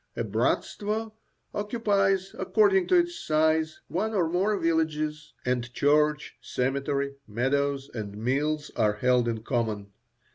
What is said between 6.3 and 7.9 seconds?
cemetery, meadows,